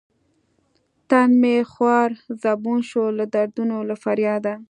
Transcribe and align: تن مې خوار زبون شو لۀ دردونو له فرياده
تن 1.09 1.29
مې 1.41 1.55
خوار 1.71 2.09
زبون 2.43 2.79
شو 2.89 3.03
لۀ 3.17 3.25
دردونو 3.33 3.77
له 3.89 3.95
فرياده 4.03 4.53